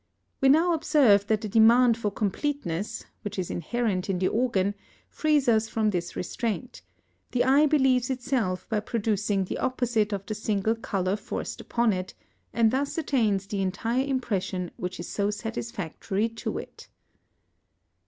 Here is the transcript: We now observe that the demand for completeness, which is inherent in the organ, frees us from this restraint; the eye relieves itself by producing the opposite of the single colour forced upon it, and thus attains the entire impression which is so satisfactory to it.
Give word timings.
We 0.41 0.49
now 0.49 0.73
observe 0.73 1.27
that 1.27 1.41
the 1.41 1.47
demand 1.47 1.95
for 1.95 2.09
completeness, 2.09 3.05
which 3.21 3.37
is 3.37 3.51
inherent 3.51 4.09
in 4.09 4.17
the 4.17 4.29
organ, 4.29 4.73
frees 5.11 5.47
us 5.47 5.69
from 5.69 5.91
this 5.91 6.15
restraint; 6.15 6.81
the 7.33 7.43
eye 7.43 7.65
relieves 7.65 8.09
itself 8.09 8.67
by 8.67 8.79
producing 8.79 9.43
the 9.45 9.59
opposite 9.59 10.11
of 10.11 10.25
the 10.25 10.33
single 10.33 10.73
colour 10.73 11.15
forced 11.17 11.61
upon 11.61 11.93
it, 11.93 12.15
and 12.51 12.71
thus 12.71 12.97
attains 12.97 13.45
the 13.45 13.61
entire 13.61 14.03
impression 14.07 14.71
which 14.75 14.99
is 14.99 15.07
so 15.07 15.29
satisfactory 15.29 16.29
to 16.29 16.57
it. 16.57 16.87